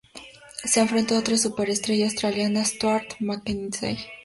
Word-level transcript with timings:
Se 0.63 0.79
enfrentó 0.81 1.13
a 1.13 1.19
otra 1.19 1.37
super 1.37 1.69
estrella 1.69 2.05
australiana, 2.05 2.65
Stuart 2.65 3.17
Mackenzie. 3.19 3.99